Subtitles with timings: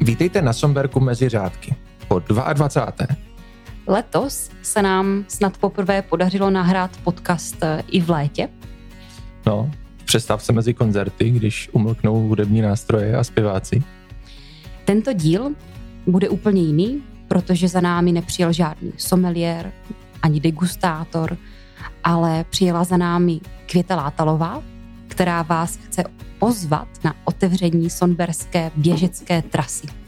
[0.00, 1.74] Vítejte na Somberku mezi řádky.
[2.08, 3.06] Po 22.
[3.86, 8.48] Letos se nám snad poprvé podařilo nahrát podcast eh, i v létě.
[9.46, 13.82] No, v přestávce mezi koncerty, když umlknou hudební nástroje a zpěváci.
[14.84, 15.50] Tento díl
[16.06, 19.72] bude úplně jiný, protože za námi nepřijel žádný sommelier
[20.22, 21.36] ani degustátor,
[22.04, 24.62] ale přijela za námi Květa Látalová,
[25.08, 26.04] která vás chce
[26.38, 29.99] pozvat na otevření sonberské běžecké trasy.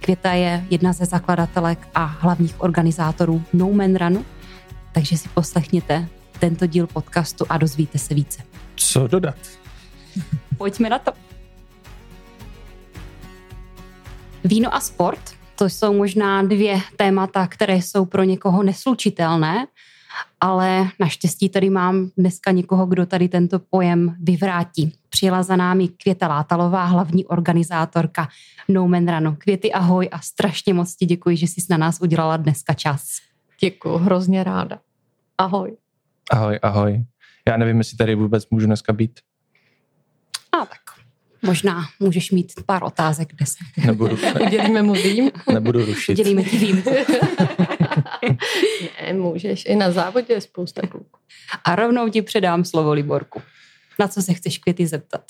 [0.00, 4.24] Květa je jedna ze zakladatelek a hlavních organizátorů No Man Runu,
[4.92, 8.42] takže si poslechněte tento díl podcastu a dozvíte se více.
[8.76, 9.36] Co dodat?
[10.58, 11.12] Pojďme na to.
[14.44, 19.66] Víno a sport, to jsou možná dvě témata, které jsou pro někoho neslučitelné,
[20.40, 24.92] ale naštěstí tady mám dneska někoho, kdo tady tento pojem vyvrátí.
[25.08, 28.28] Přijela za námi Květa Látalová, hlavní organizátorka
[28.68, 29.36] No Man Run.
[29.36, 33.02] Květy, ahoj a strašně moc ti děkuji, že jsi na nás udělala dneska čas.
[33.60, 34.78] Děkuji, hrozně ráda.
[35.38, 35.76] Ahoj.
[36.30, 37.04] Ahoj, ahoj.
[37.48, 39.20] Já nevím, jestli tady vůbec můžu dneska být.
[40.52, 40.80] A tak,
[41.42, 43.54] možná můžeš mít pár otázek dnes.
[43.86, 45.52] Nebudu, ne, Udělíme mu výjimku.
[45.52, 46.14] nebudu rušit.
[46.16, 46.90] Dělíme ti výjimku.
[49.02, 49.64] ne, můžeš.
[49.66, 51.18] I na závodě je spousta kluků.
[51.64, 53.42] A rovnou ti předám slovo Liborku.
[53.98, 55.22] Na co se chceš Květy zeptat?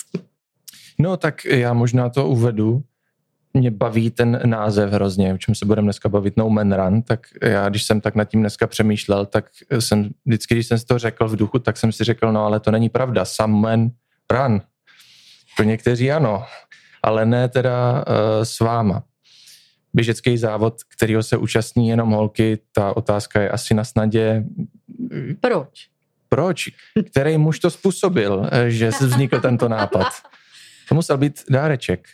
[0.99, 2.83] No tak já možná to uvedu.
[3.53, 7.27] Mě baví ten název hrozně, o čem se budeme dneska bavit, No Man Run, tak
[7.43, 9.45] já, když jsem tak nad tím dneska přemýšlel, tak
[9.79, 12.59] jsem vždycky, když jsem si to řekl v duchu, tak jsem si řekl, no ale
[12.59, 13.91] to není pravda, Some Man
[14.31, 14.61] Run.
[15.55, 16.45] Pro někteří ano,
[17.03, 19.03] ale ne teda uh, s váma.
[19.93, 24.43] Běžecký závod, kterýho se účastní jenom holky, ta otázka je asi na snadě,
[25.41, 25.87] Proč?
[26.29, 26.63] proč?
[27.11, 30.07] Který muž to způsobil, že vznikl tento nápad?
[30.89, 32.07] To musel být dáreček.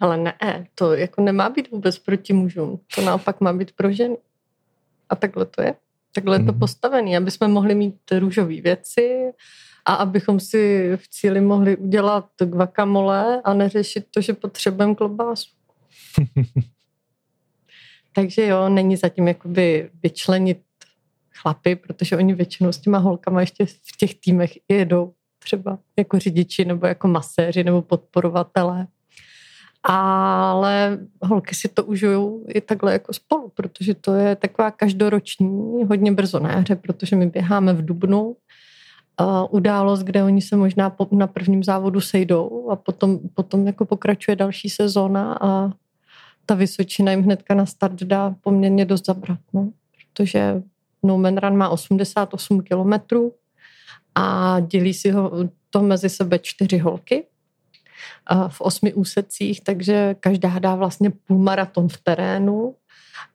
[0.00, 0.34] Ale ne,
[0.74, 2.80] to jako nemá být vůbec proti mužům.
[2.94, 4.16] To naopak má být pro ženy.
[5.08, 5.74] A takhle to je.
[6.14, 6.58] Takhle je to Mhm.
[6.58, 9.32] postavené, aby jsme mohli mít růžové věci
[9.84, 15.48] a abychom si v cíli mohli udělat guacamole a neřešit to, že potřebujeme klobásu.
[18.12, 20.58] Takže jo, není zatím jakoby vyčlenit
[21.42, 26.64] chlapy, protože oni většinou s těma holkama ještě v těch týmech jedou třeba jako řidiči
[26.64, 28.86] nebo jako maséři nebo podporovatelé.
[29.84, 36.12] Ale holky si to užijou i takhle jako spolu, protože to je taková každoroční, hodně
[36.12, 38.36] brzo na jaře, protože my běháme v Dubnu,
[39.50, 44.70] událost, kde oni se možná na prvním závodu sejdou a potom, potom jako pokračuje další
[44.70, 45.70] sezóna a
[46.46, 49.72] ta Vysočina jim hnedka na start dá poměrně dost zabrat, no.
[49.92, 50.62] protože
[51.02, 53.32] No Man Run má 88 kilometrů
[54.14, 55.32] a dělí si ho
[55.70, 57.26] to mezi sebe čtyři holky
[58.48, 62.74] v osmi úsecích, takže každá dá vlastně půlmaraton v terénu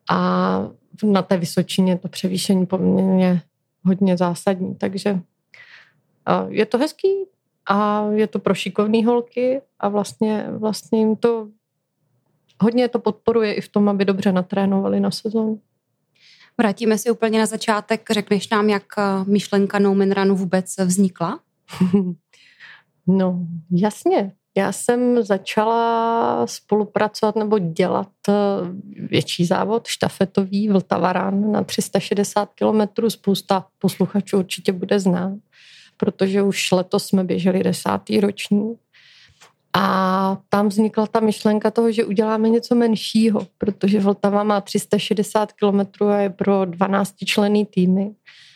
[0.10, 0.70] a
[1.04, 3.42] na té Vysočině to převýšení poměrně
[3.84, 5.20] hodně zásadní, takže
[6.48, 7.10] je to hezký
[7.66, 11.48] a je to pro šikovný holky a vlastně, vlastně jim to
[12.62, 15.62] hodně to podporuje i v tom, aby dobře natrénovali na sezónu.
[16.58, 18.12] Vrátíme si úplně na začátek.
[18.12, 21.40] Řekneš nám, jak eh, myšlenka No Man Runu vůbec vznikla?
[23.10, 23.40] No,
[23.72, 24.32] jasně.
[24.58, 28.34] Já jsem začala spolupracovat nebo dělat eh,
[29.10, 33.10] větší závod, štafetový Vltavarán na 360 km.
[33.10, 35.34] Spousta posluchačů určitě bude znát,
[35.98, 38.80] protože už letos jsme běželi desátý ročník.
[39.80, 46.04] A tam vznikla ta myšlenka toho, že uděláme něco menšího, protože Vltava má 360 km
[46.04, 48.16] a je pro 12 člený týmy.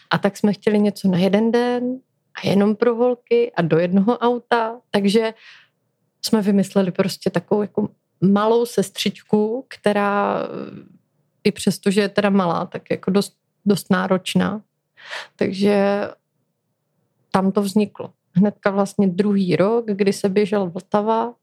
[0.10, 2.00] A tak jsme chtěli něco na jeden den
[2.36, 4.80] a jenom pro holky a do jednoho auta.
[4.92, 5.34] Takže
[6.22, 7.90] jsme vymysleli prostě takovou jako
[8.22, 10.48] malou sestřičku, která
[11.44, 14.62] i přesto, že je teda malá, tak jako dost, dost náročná.
[15.36, 16.08] Takže
[17.32, 18.14] tam to vzniklo.
[18.34, 21.34] Hnedka vlastně druhý rok, kdy se běžel Vltava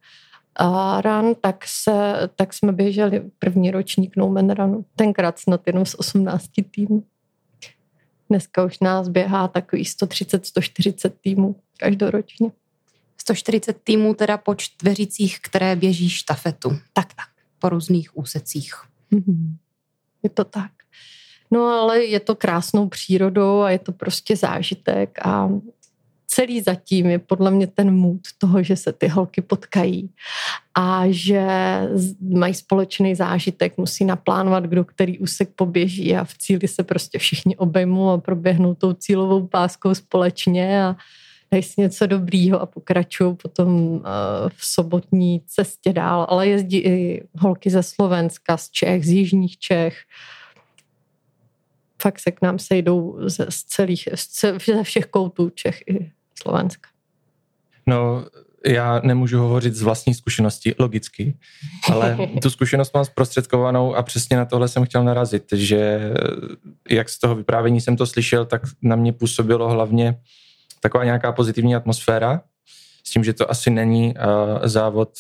[0.56, 4.85] a run, tak, se, tak jsme běželi první ročník No Man Runu.
[4.96, 7.05] Tenkrát snad jenom z 18 týmů.
[8.31, 12.50] Dneska už nás běhá takový 130-140 týmů každoročně.
[13.20, 16.70] 140 týmů teda po čtveřicích, které běží štafetu.
[16.93, 18.75] Tak, tak, po různých úsecích.
[19.11, 19.56] Mhm.
[20.23, 20.70] Je to tak.
[21.50, 25.49] No ale je to krásnou přírodou a je to prostě zážitek a
[26.31, 30.11] celý zatím je podle mě ten mood toho, že se ty holky potkají
[30.75, 31.47] a že
[32.21, 37.57] mají společný zážitek, musí naplánovat, kdo který úsek poběží a v cíli se prostě všichni
[37.57, 40.97] obejmou a proběhnou tou cílovou páskou společně a
[41.53, 44.01] dají si něco dobrýho a pokračují potom uh,
[44.57, 49.99] v sobotní cestě dál, ale jezdí i holky ze Slovenska, z Čech, z Jižních Čech.
[52.03, 54.09] Fakt se k nám sejdou ze, z celých,
[54.67, 56.88] ze všech koutů Čech i Slovenska.
[57.87, 58.26] No,
[58.67, 61.37] já nemůžu hovořit z vlastní zkušenosti, logicky,
[61.93, 66.12] ale tu zkušenost mám zprostředkovanou a přesně na tohle jsem chtěl narazit, že
[66.90, 70.20] jak z toho vyprávění jsem to slyšel, tak na mě působilo hlavně
[70.81, 72.41] taková nějaká pozitivní atmosféra,
[73.05, 75.11] s tím, že to asi není uh, závod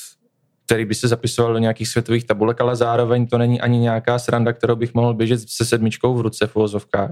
[0.68, 4.52] který by se zapisoval do nějakých světových tabulek, ale zároveň to není ani nějaká sranda,
[4.52, 7.10] kterou bych mohl běžet se sedmičkou v ruce v uvozovkách.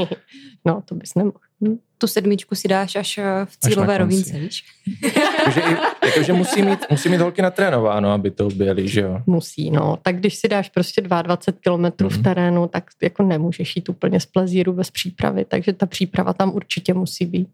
[0.64, 1.38] no, to bys nemohl.
[1.98, 4.64] Tu sedmičku si dáš až eh, v cílové rovince, víš?
[5.38, 5.62] jakože,
[6.04, 9.22] jakože musí, mít, musí mít holky natrénováno, aby to byly, že jo?
[9.26, 9.98] Musí, no.
[10.02, 12.12] Tak když si dáš prostě 22 kilometrů mm-hmm.
[12.12, 12.22] v mhm.
[12.22, 16.94] terénu, tak jako nemůžeš jít úplně z plezíru bez přípravy, takže ta příprava tam určitě
[16.94, 17.48] musí být.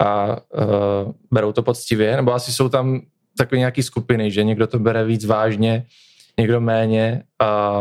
[0.00, 2.16] A uh, berou to poctivě?
[2.16, 3.00] Nebo asi jsou tam
[3.38, 5.86] takové nějaký skupiny, že někdo to bere víc vážně,
[6.38, 7.80] někdo méně a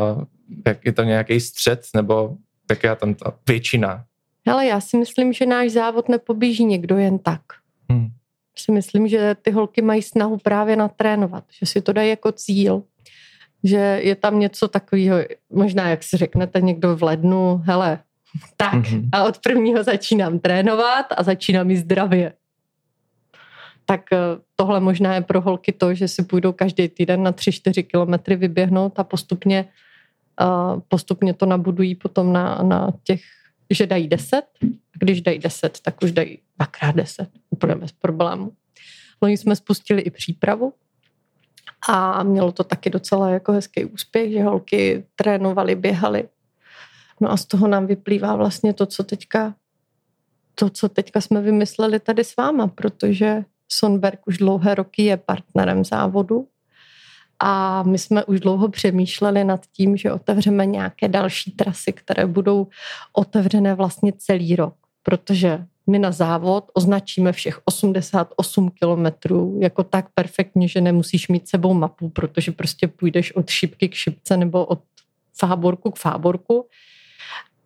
[0.68, 2.36] jak je to nějaký střed, nebo
[2.70, 4.06] jak je tam ta většina?
[4.48, 7.42] Ale já si myslím, že náš závod nepobíží někdo jen tak.
[7.90, 8.08] Hmm.
[8.58, 12.84] Si myslím, že ty holky mají snahu právě natrénovat, že si to dají jako cíl,
[13.64, 15.18] že je tam něco takového,
[15.50, 18.00] možná jak si řeknete někdo v lednu, hele,
[18.58, 19.10] tak mm-hmm.
[19.12, 22.34] a od prvního začínám trénovat a začínám i zdravě
[23.86, 24.18] tak eh,
[24.56, 29.00] tohle možná je pro holky to, že si půjdou každý týden na 3-4 kilometry vyběhnout
[29.00, 29.66] a postupně,
[30.42, 33.22] uh, postupně to nabudují potom na, na těch,
[33.70, 34.42] že dají 10.
[35.00, 38.52] Když dají 10, tak už dají dvakrát 10, úplně bez problému.
[39.22, 40.74] Loni jsme spustili i přípravu
[41.90, 46.30] a mělo to taky docela jako hezký úspěch, že holky trénovaly, běhaly.
[47.22, 49.56] No a z toho nám vyplývá vlastně to, co teďka
[50.56, 55.86] to, co teďka jsme vymysleli tady s váma, protože Sonberg už dlouhé roky je partnerem
[55.86, 56.48] závodu
[57.46, 62.68] a my jsme už dlouho přemýšleli nad tím, že otevřeme nějaké další trasy, které budou
[63.14, 70.68] otevřené vlastně celý rok, protože my na závod označíme všech 88 kilometrů jako tak perfektně,
[70.68, 74.80] že nemusíš mít sebou mapu, protože prostě půjdeš od šipky k šipce nebo od
[75.38, 76.68] fáborku k fáborku.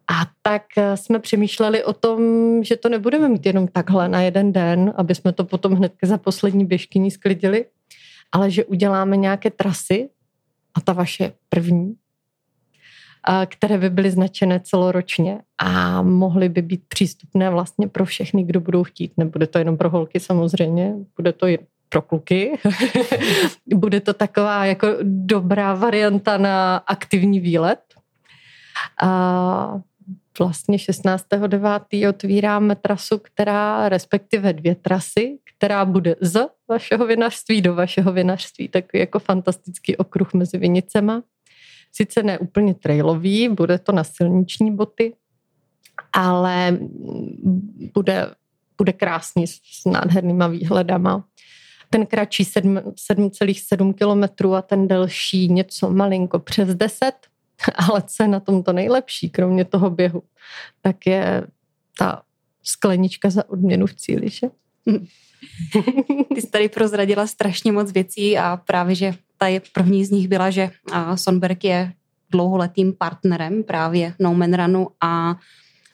[0.08, 2.20] A tak eh, jsme přemýšleli o tom,
[2.64, 6.18] že to nebudeme mít jenom takhle na jeden den, aby jsme to potom hned za
[6.18, 7.66] poslední běžkyní sklidili,
[8.32, 10.10] ale že uděláme nějaké trasy
[10.74, 11.96] a ta vaše první,
[13.46, 18.84] které by byly značené celoročně a mohly by být přístupné vlastně pro všechny, kdo budou
[18.84, 19.12] chtít.
[19.18, 21.60] Nebude to jenom pro holky samozřejmě, bude to i
[21.90, 22.60] pro kluky.
[23.74, 27.80] bude to taková jako dobrá varianta na aktivní výlet.
[29.02, 29.80] A
[30.40, 32.10] vlastně 16.9.
[32.10, 38.68] otvíráme trasu, která, respektive dvě trasy, která bude z vašeho vinařství do vašeho vinařství.
[38.68, 41.24] Takový jako fantastický okruh mezi vinicema.
[41.92, 45.14] Sice ne úplně trailový, bude to na silniční boty,
[46.14, 46.78] ale
[47.94, 48.36] bude,
[48.78, 51.28] bude krásný s nádhernýma výhledama.
[51.90, 57.14] Ten kratší 7,7 km a ten delší něco malinko přes 10
[57.76, 60.24] Ale co je na tom to nejlepší, kromě toho běhu,
[60.82, 61.48] tak je
[61.98, 62.22] ta
[62.64, 64.48] sklenička za odměnu v cíli, že?
[66.36, 70.28] Ty jsi tady prozradila strašně moc věcí a právě, že ta je první z nich
[70.28, 70.72] byla, že
[71.16, 71.94] Sonberg je
[72.32, 75.36] dlouholetým partnerem právě No Man Runu a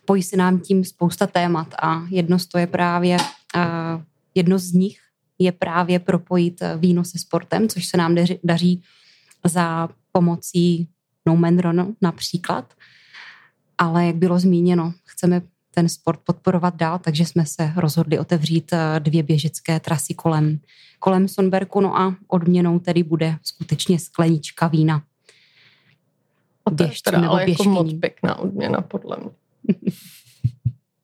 [0.06, 3.18] pojí se nám tím spousta témat a jedno z to je právě,
[4.36, 5.00] jedno z nich
[5.40, 8.82] je právě propojit víno se sportem, což se nám daří
[9.46, 10.88] za pomocí
[11.26, 12.74] No Man Run například.
[13.78, 15.42] Ale jak bylo zmíněno, chceme
[15.76, 20.60] ten sport podporovat dál, takže jsme se rozhodli otevřít eh, dvě běžecké trasy kolem,
[21.00, 25.04] kolem Sonberku, no a odměnou tedy bude skutečně sklenička vína.
[26.66, 29.30] A to Běžci, je teda ale jako moc pěkná odměna, podle mě.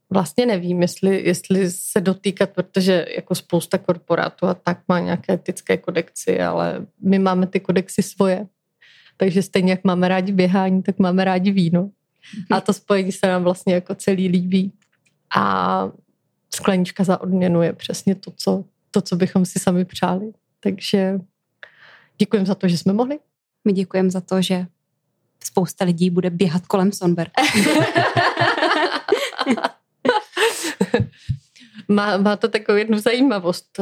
[0.10, 5.78] vlastně nevím, jestli, jestli se dotýkat, protože jako spousta korporátů a tak má nějaké etické
[5.78, 8.48] kodexy, ale my máme ty kodexy svoje.
[9.18, 11.90] Takže stejně jak máme rádi běhání, tak máme rádi víno.
[12.52, 14.74] A to spojení se nám vlastně jako celý líbí.
[15.38, 15.92] A
[16.54, 20.32] sklenička za odměnu je přesně to, co, to, co bychom si sami přáli.
[20.60, 21.20] Takže
[22.18, 23.20] děkujeme za to, že jsme mohli.
[23.66, 24.66] My děkujeme za to, že
[25.44, 27.32] spousta lidí bude běhat kolem Sonberg.
[31.88, 33.80] má, má to takovou jednu zajímavost.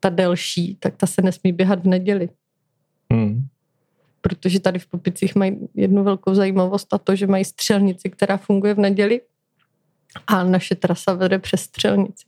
[0.00, 2.28] Ta delší, tak ta se nesmí běhat v neděli.
[4.28, 8.74] Protože tady v Popicích mají jednu velkou zajímavost a to, že mají střelnici, která funguje
[8.74, 9.20] v neděli
[10.26, 12.26] a naše trasa vede přes střelnici.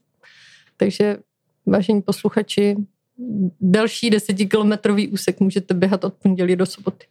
[0.77, 1.17] Takže,
[1.65, 2.75] vážení posluchači,
[3.61, 7.07] delší desetikilometrový úsek můžete běhat od pondělí do soboty.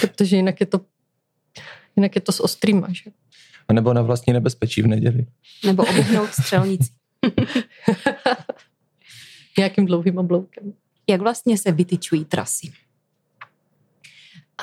[0.00, 0.80] Protože jinak je to,
[1.96, 3.10] jinak je to s ostrýma, že?
[3.68, 5.26] A nebo na vlastní nebezpečí v neděli.
[5.64, 6.90] Nebo oběhnout střelnici.
[9.58, 10.72] Nějakým dlouhým obloukem.
[11.08, 12.72] Jak vlastně se vytyčují trasy?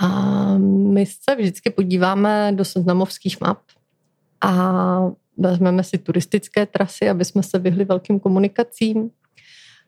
[0.02, 3.60] A my se vždycky podíváme do seznamovských map
[4.42, 5.02] a
[5.38, 9.10] vezmeme si turistické trasy, aby jsme se vyhli velkým komunikacím.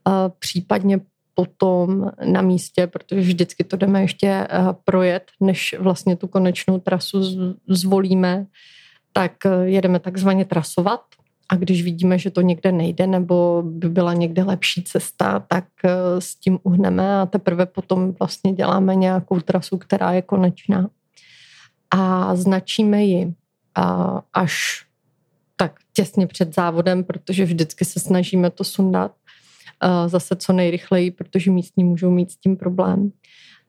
[0.06, 1.00] A případně
[1.34, 4.48] potom na místě, protože vždycky to jdeme ještě eh,
[4.84, 7.22] projet, než vlastně tu konečnou trasu
[7.68, 8.46] zvolíme,
[9.14, 11.02] tak eh, jedeme takzvaně trasovat
[11.50, 15.92] a když vidíme, že to někde nejde nebo by byla někde lepší cesta, tak eh,
[16.20, 20.90] s tím uhneme a teprve potom vlastně děláme nějakou trasu, která je konečná.
[21.92, 23.34] A značíme ji
[24.34, 24.86] až
[25.56, 29.12] tak těsně před závodem, protože vždycky se snažíme to sundat
[29.84, 33.12] eh, zase co nejrychleji, protože místní můžou mít s tím problém.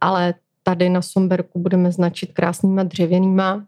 [0.01, 3.67] Ale tady na Somberku budeme značit krásnýma dřevěnýma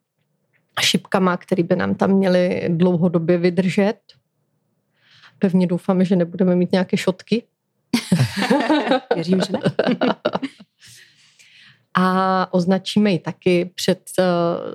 [0.81, 3.99] šipkama, které by nám tam měly dlouhodobě vydržet.
[5.39, 7.43] Pevně doufáme, že nebudeme mít nějaké šotky.
[9.15, 9.61] Věřím, že ne.
[11.95, 14.25] A označíme ji taky před uh,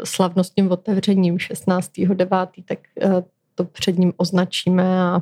[0.03, 3.21] slavnostním otevřením 16.9., tak uh,
[3.55, 5.21] to před ním označíme a,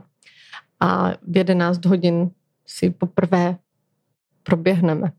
[0.80, 2.32] a v 11 hodin
[2.68, 3.58] si poprvé
[4.44, 5.12] proběhneme.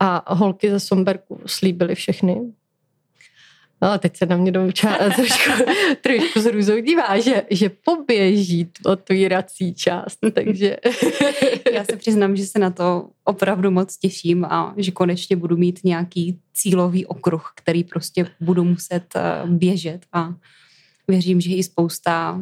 [0.00, 2.40] A holky ze Somberku slíbily všechny,
[3.82, 5.50] No, teď se na mě doučá trošku,
[6.00, 10.76] trošku s hrůzou dívá, že, že poběží otvírací část, takže...
[11.72, 15.80] Já se přiznám, že se na to opravdu moc těším a že konečně budu mít
[15.84, 20.06] nějaký cílový okruh, který prostě budu muset eh, běžet.
[20.12, 20.34] A
[21.08, 22.40] věřím, že i spousta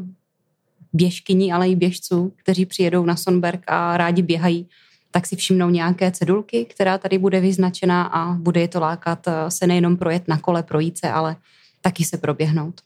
[0.93, 4.69] běžkyní, ale i běžců, kteří přijedou na Sonberg a rádi běhají,
[5.11, 9.51] tak si všimnou nějaké cedulky, která tady bude vyznačená a bude je to lákat eh,
[9.51, 11.37] se nejenom projet na kole, projít se, ale
[11.81, 12.81] taky se proběhnout.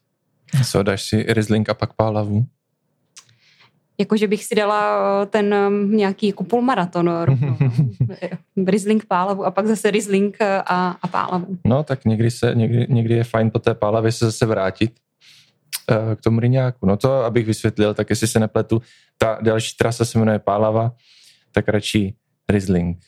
[0.64, 2.47] Co, dáš si Riesling a pak pálavu?
[3.99, 7.57] Jakože bych si dala eh, ten mm, nějaký jako půlmaraton rovnou.
[8.66, 11.59] Riesling pálavu a pak zase Riesling eh, a, a pálavu.
[11.66, 14.93] No tak někdy, se, někdy, někdy je fajn po té pálavě se zase vrátit
[16.14, 16.87] k tomu Riňáku.
[16.87, 18.83] No to, abych vysvětlil, tak jestli se nepletu,
[19.19, 20.93] ta další trasa se jmenuje Pálava,
[21.54, 22.14] tak radši
[22.49, 22.99] Riesling.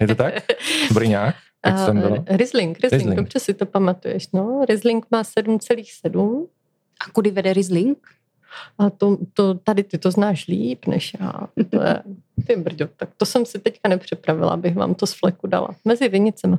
[0.00, 0.34] Je to tak?
[0.92, 1.34] Brňák?
[1.66, 2.24] Jak to tam bylo?
[2.28, 4.32] Riesling, Riesling, Riesling, dobře si to pamatuješ.
[4.32, 4.64] No.
[4.68, 6.46] Riesling má 7,7.
[7.06, 7.98] A kudy vede Riesling?
[8.78, 11.32] A to, to, tady ty to znáš líp než já.
[11.70, 12.02] To je,
[12.46, 15.68] ty brďo, tak to jsem si teďka nepřipravila, abych vám to z fleku dala.
[15.84, 16.56] Mezi vinicemi.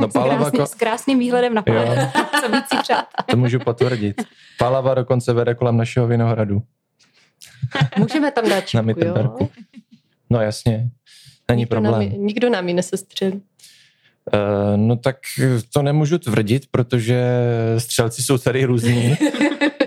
[0.00, 2.00] No, Pálava s, krásný, s krásným výhledem na Pálavu.
[2.40, 3.06] Co víc si přát.
[3.30, 4.22] To můžu potvrdit.
[4.58, 6.62] Pálava dokonce vede kolem našeho vinohradu.
[7.98, 9.38] Můžeme tam dát čipku, jo?
[10.30, 10.90] No jasně,
[11.48, 12.10] není nikdo problém.
[12.10, 13.32] Nám, nikdo nám ji nesestřel.
[13.32, 15.16] Uh, no tak
[15.72, 17.22] to nemůžu tvrdit, protože
[17.78, 19.16] střelci jsou tady různí.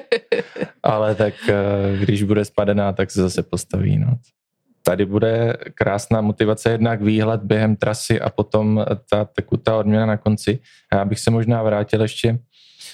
[0.84, 3.98] Ale tak uh, když bude spadená, tak se zase postaví.
[3.98, 4.18] No.
[4.84, 10.60] Tady bude krásná motivace, jednak výhled během trasy a potom ta tekutá odměna na konci.
[10.92, 12.40] A já bych se možná vrátil ještě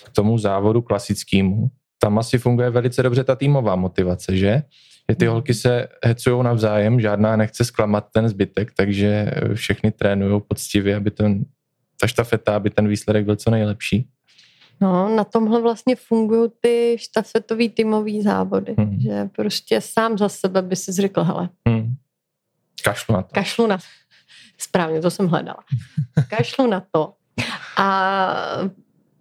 [0.03, 1.69] k tomu závodu klasickému,
[1.99, 4.63] tam asi funguje velice dobře ta týmová motivace, že?
[5.09, 10.95] Že ty holky se hecují navzájem, žádná nechce zklamat ten zbytek, takže všechny trénují poctivě,
[10.95, 11.45] aby ten,
[12.01, 14.09] ta štafeta, aby ten výsledek byl co nejlepší.
[14.81, 18.99] No, na tomhle vlastně fungují ty štafetový týmový závody, hmm.
[18.99, 21.49] že prostě sám za sebe by si řekl, hele.
[21.67, 21.95] Hmm.
[22.83, 23.29] Kašlu na to.
[23.33, 23.77] Kašlu na
[24.57, 25.63] Správně, to jsem hledala.
[26.29, 27.13] Kašlu na to.
[27.77, 28.37] A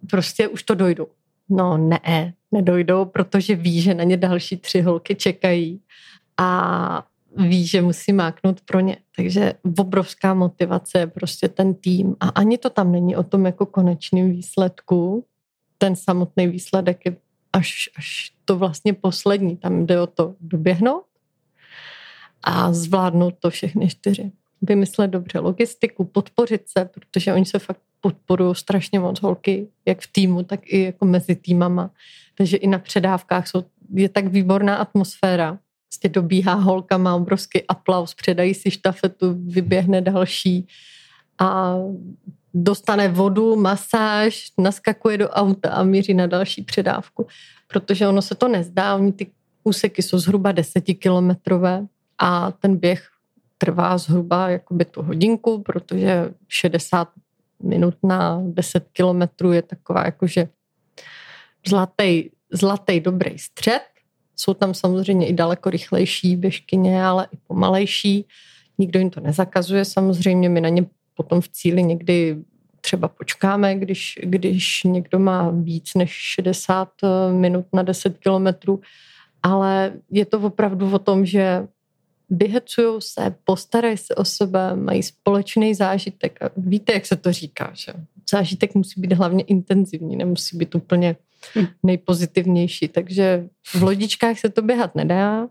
[0.09, 1.07] prostě už to dojdu.
[1.49, 5.81] No ne, nedojdou, protože ví, že na ně další tři holky čekají
[6.37, 8.97] a ví, že musí máknout pro ně.
[9.15, 12.15] Takže obrovská motivace je prostě ten tým.
[12.19, 15.25] A ani to tam není o tom jako konečným výsledku.
[15.77, 17.15] Ten samotný výsledek je
[17.53, 19.57] až, až to vlastně poslední.
[19.57, 21.03] Tam jde o to doběhnout
[22.43, 24.31] a zvládnout to všechny čtyři.
[24.61, 30.07] Vymyslet dobře logistiku, podpořit se, protože oni se fakt podporují strašně moc holky, jak v
[30.11, 31.91] týmu, tak i jako mezi týmama.
[32.37, 35.57] Takže i na předávkách jsou, je tak výborná atmosféra.
[35.87, 40.67] Prostě dobíhá holka, má obrovský aplaus, předají si štafetu, vyběhne další
[41.39, 41.75] a
[42.53, 47.27] dostane vodu, masáž, naskakuje do auta a míří na další předávku.
[47.67, 49.27] Protože ono se to nezdá, oni ty
[49.63, 51.85] úseky jsou zhruba desetikilometrové
[52.17, 53.09] a ten běh
[53.57, 57.07] trvá zhruba jakoby tu hodinku, protože 60
[57.63, 60.47] minut na 10 kilometrů je taková jakože
[61.67, 63.81] zlatý, zlatý dobrý střed.
[64.35, 68.25] Jsou tam samozřejmě i daleko rychlejší běžkyně, ale i pomalejší.
[68.77, 72.37] Nikdo jim to nezakazuje samozřejmě, my na ně potom v cíli někdy
[72.81, 78.81] třeba počkáme, když, když někdo má víc než 60 eh, minut na 10 kilometrů,
[79.43, 81.67] ale je to opravdu o tom, že
[82.29, 86.41] vyhecují se, postarají se o sebe, mají společný zážitek.
[86.41, 87.93] A víte, jak se to říká, že
[88.29, 91.15] zážitek musí být hlavně intenzivní, nemusí být úplně
[91.55, 91.65] hm.
[91.83, 92.87] nejpozitivnější.
[92.87, 95.43] Takže v lodičkách se to běhat nedá.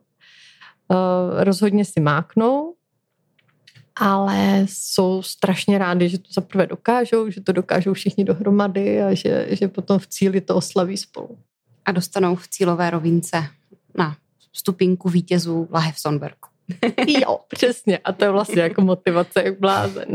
[0.88, 0.98] Uh,
[1.44, 2.74] rozhodně si máknou,
[3.96, 9.46] ale jsou strašně rádi, že to zaprvé dokážou, že to dokážou všichni dohromady a že,
[9.50, 11.38] že potom v cíli to oslaví spolu.
[11.84, 13.46] A dostanou v cílové rovince
[13.98, 14.16] na
[14.52, 16.55] stupinku vítězů Lahev Sonbergu.
[17.06, 17.98] jo, přesně.
[17.98, 20.06] A to je vlastně jako motivace jak blázen.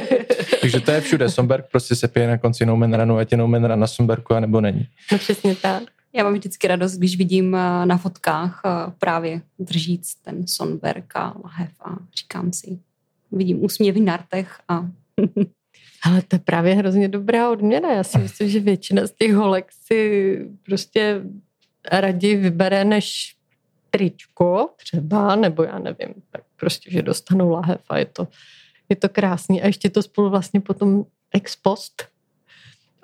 [0.60, 1.30] Takže to je všude.
[1.30, 4.60] Somberg prostě se pije na konci No Runu, ať je No Run na Sombergu, anebo
[4.60, 4.88] není.
[5.12, 5.82] No přesně tak.
[6.12, 11.34] Já mám vždycky radost, když vidím eh, na fotkách eh, právě držíc ten Sonberg a
[11.44, 12.78] Lahev a říkám si,
[13.32, 14.88] vidím úsměvy na rtech a
[16.04, 17.92] ale to je právě hrozně dobrá odměna.
[17.92, 21.22] Já si myslím, že většina z těch holek si prostě
[21.92, 23.37] raději vybere, než
[23.90, 28.28] tričko třeba, nebo já nevím, tak prostě, že dostanou lahev a je to,
[28.88, 29.62] je to krásný.
[29.62, 31.04] A ještě to spolu vlastně potom
[31.34, 32.08] ex post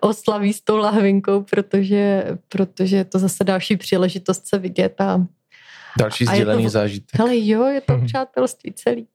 [0.00, 5.26] oslaví s tou lahvinkou, protože, protože je to zase další příležitost se vidět a
[5.98, 7.20] Další sdělený zážitek.
[7.20, 8.06] Ale jo, je to hmm.
[8.06, 9.06] přátelství celý.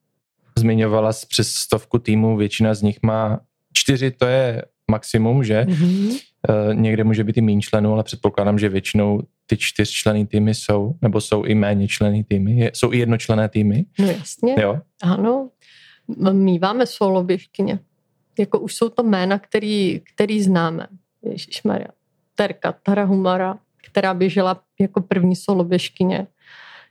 [0.58, 3.40] Zmiňovala jsi přes stovku týmů, většina z nich má
[3.74, 5.66] čtyři, to je maximum, že?
[5.70, 6.20] Mm-hmm.
[6.74, 11.22] někde může být i méně členů, ale předpokládám, že většinou ty čtyřčlený týmy jsou, nebo
[11.22, 13.86] jsou i méně člený týmy, jsou i jednočlené týmy.
[14.00, 14.80] No jasně, jo?
[15.04, 15.50] ano.
[16.32, 17.80] Míváme solo běžkyně.
[18.40, 20.88] Jako už jsou to jména, který, který známe.
[21.64, 21.88] Maria.
[22.36, 26.28] Terka Tarahumara, která běžela jako první solo běžkyně.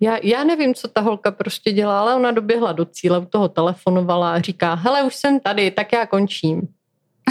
[0.00, 3.48] Já, já nevím, co ta holka prostě dělá, ale ona doběhla do cíle, u toho
[3.48, 6.68] telefonovala a říká, hele, už jsem tady, tak já končím.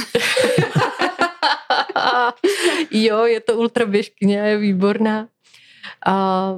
[2.91, 5.27] jo, je to ultra běžkyně, je výborná.
[6.05, 6.53] A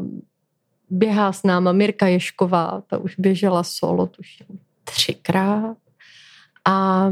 [0.89, 5.77] běhá s náma Mirka Ješková, ta už běžela solo, tuším, třikrát.
[6.67, 7.07] A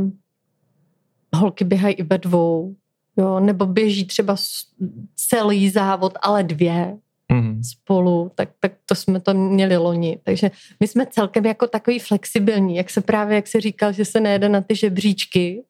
[1.35, 2.75] holky běhají i ve dvou,
[3.17, 4.35] jo, nebo běží třeba
[5.15, 6.97] celý závod, ale dvě
[7.33, 7.61] mm-hmm.
[7.63, 10.19] spolu, tak, tak to jsme to měli loni.
[10.23, 14.19] Takže my jsme celkem jako takový flexibilní, jak se právě, jak se říkal, že se
[14.19, 15.63] nejede na ty žebříčky,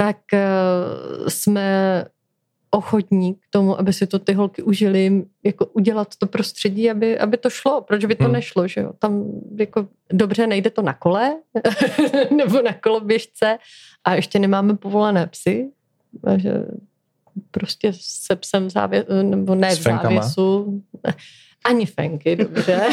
[0.00, 2.04] tak uh, jsme
[2.70, 7.36] ochotní k tomu, aby si to ty holky užili, jako udělat to prostředí, aby, aby
[7.36, 7.80] to šlo.
[7.80, 8.32] Proč by to hmm.
[8.32, 8.92] nešlo, že jo?
[8.98, 9.24] Tam
[9.58, 11.36] jako dobře nejde to na kole
[12.36, 13.58] nebo na koloběžce
[14.04, 15.70] a ještě nemáme povolené psy,
[16.36, 16.52] že
[17.50, 20.82] prostě se psem závě, nebo ne v závěsu.
[21.64, 22.84] Ani fenky, dobře.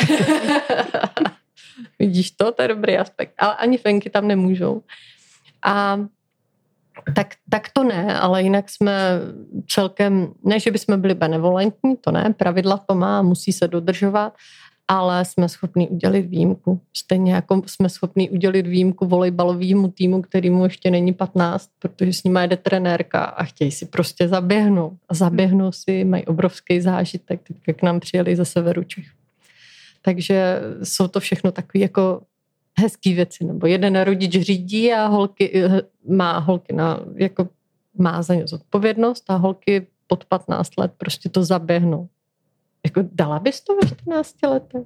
[2.00, 2.52] Vidíš to?
[2.52, 3.34] To je dobrý aspekt.
[3.38, 4.82] Ale ani fenky tam nemůžou.
[5.64, 6.00] A
[7.16, 9.20] tak, tak to ne, ale jinak jsme
[9.68, 14.34] celkem, ne, že bychom byli benevolentní, to ne, pravidla to má, musí se dodržovat,
[14.88, 16.82] ale jsme schopni udělit výjimku.
[16.98, 22.24] Stejně jako jsme schopni udělit výjimku volejbalovému týmu, který mu ještě není 15, protože s
[22.24, 24.94] ním jde trenérka a chtějí si prostě zaběhnout.
[25.10, 29.06] A zaběhnou si, mají obrovský zážitek, teď k nám přijeli ze severu Čech.
[30.02, 32.22] Takže jsou to všechno takové jako
[32.80, 37.50] hezký věci, nebo jeden rodič řídí a holky, eh, má holky na, jako
[37.98, 42.08] má za ně zodpovědnost a holky pod 15 let prostě to zaběhnou.
[42.86, 44.84] Jako dala bys to ve 14 letech?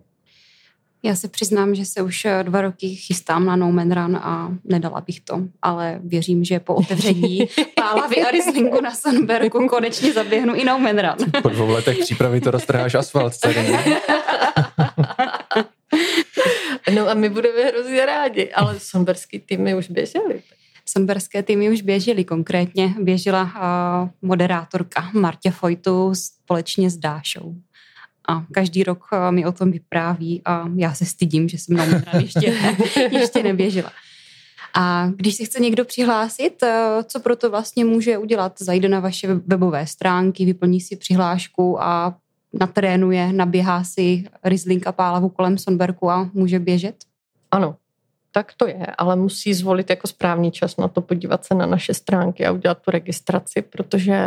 [1.03, 4.57] Já se přiznám, že se už eh, dva roky chystám na No Man Run a
[4.63, 7.39] nedala bych to, ale věřím, že po otevření
[7.75, 11.31] pálavy a Rieslingu na Sunbergu konečně zaběhnu i No Man Run.
[11.41, 13.55] Po dvou letech přípravy to roztrháš asfalt celý.
[16.95, 20.41] No a my budeme hrozně rádi, ale sonberský týmy už běžely.
[20.85, 27.55] Sonberské týmy už běžely, konkrétně běžela uh, moderátorka Martě Fojtu společně s Dášou.
[28.29, 31.85] A každý rok uh, mi o tom vypráví a já se stydím, že jsem na
[32.19, 32.57] ještě,
[33.11, 33.91] ještě neběžela.
[34.73, 36.63] A když si chce někdo přihlásit,
[37.03, 38.53] co pro to vlastně může udělat?
[38.59, 42.17] Zajde na vaše webové stránky, vyplní si přihlášku a
[42.53, 46.95] natrénuje, naběhá si Riesling a pálavu kolem Sonberku a může běžet?
[47.51, 47.75] Ano,
[48.31, 51.93] tak to je, ale musí zvolit jako správný čas na to, podívat se na naše
[51.93, 54.19] stránky a udělat tu registraci, protože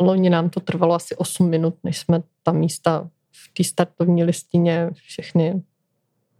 [0.00, 4.90] loni nám to trvalo asi 8 minut, než jsme ta místa v té startovní listině
[4.94, 5.62] všechny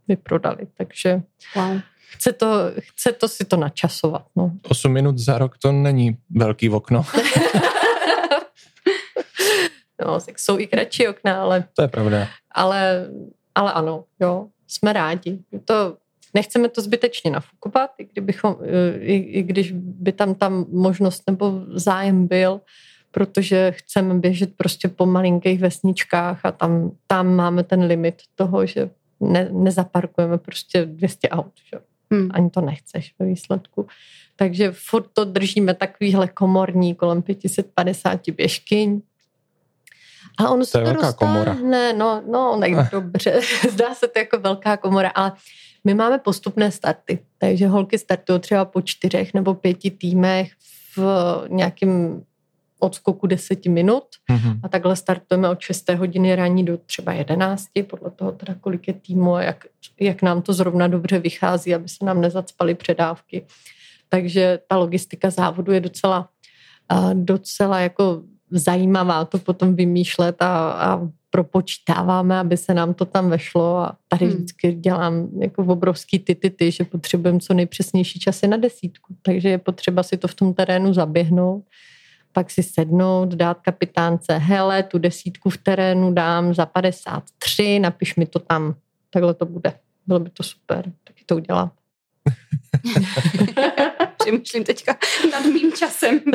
[0.07, 1.21] vyprodali, takže
[1.55, 1.79] wow.
[2.09, 2.47] chce, to,
[2.79, 4.25] chce to si to načasovat.
[4.35, 4.51] No.
[4.69, 7.05] 8 minut za rok to není velký okno.
[10.05, 11.63] No, tak jsou i kratší okna, ale...
[11.73, 12.27] To je pravda.
[12.51, 13.09] Ale,
[13.55, 15.39] ale ano, jo, jsme rádi.
[15.65, 15.97] To,
[16.33, 18.57] nechceme to zbytečně nafukovat, i, kdybychom,
[18.99, 22.61] i, i když by tam tam možnost nebo zájem byl,
[23.11, 28.89] protože chceme běžet prostě po malinkých vesničkách a tam, tam máme ten limit toho, že
[29.19, 31.53] ne, nezaparkujeme prostě 200 aut.
[31.73, 31.79] Že?
[32.11, 32.29] Hmm.
[32.33, 33.87] Ani to nechceš ve výsledku.
[34.35, 39.01] Takže furt to držíme takovýhle komorní kolem 550 běžkyň.
[40.39, 41.57] A ono to se je velká komora.
[41.97, 42.89] No, no, tak ah.
[42.91, 43.41] dobře.
[43.69, 45.31] Zdá se to jako velká komora, ale
[45.83, 47.19] my máme postupné starty.
[47.37, 50.51] Takže holky startují třeba po čtyřech nebo pěti týmech
[50.97, 52.23] v nějakém
[52.79, 54.59] odskoku deseti minut mm-hmm.
[54.63, 55.89] a takhle startujeme od 6.
[55.89, 59.65] hodiny ranní do třeba 11, podle toho teda kolik je týmu a jak,
[59.99, 63.45] jak nám to zrovna dobře vychází, aby se nám nezacpaly předávky.
[64.09, 66.29] Takže ta logistika závodu je docela,
[67.13, 73.77] docela jako zajímavá to potom vymýšlet a, a propočítáváme, aby se nám to tam vešlo
[73.77, 74.35] a tady hmm.
[74.35, 79.49] vždycky dělám jako obrovský ty, ty, ty, že potřebujeme co nejpřesnější časy na desítku, takže
[79.49, 81.63] je potřeba si to v tom terénu zaběhnout,
[82.31, 88.25] pak si sednout, dát kapitánce, hele, tu desítku v terénu dám za 53, napiš mi
[88.25, 88.75] to tam,
[89.09, 89.73] takhle to bude.
[90.07, 91.71] Bylo by to super, taky to udělám.
[94.29, 94.97] Přemýšlím teďka
[95.31, 96.21] nad mým časem.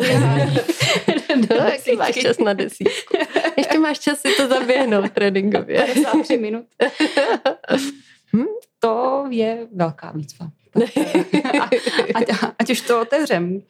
[1.50, 3.16] no, jaký máš čas na desítku?
[3.56, 5.82] Ještě máš čas si to zaběhnout tréninkově.
[5.94, 6.64] 53 minut.
[8.36, 8.44] hm?
[8.78, 10.50] To je velká výzva.
[12.14, 12.24] ať,
[12.58, 13.62] ať už to otevřem.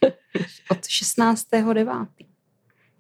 [0.71, 2.07] Od 16.9.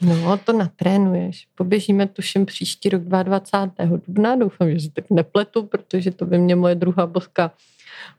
[0.02, 1.48] No, to natrénuješ.
[1.54, 3.96] Poběžíme tuším příští rok 22.
[4.06, 4.36] dubna.
[4.36, 7.52] Doufám, že se tak nepletu, protože to by mě moje druhá boska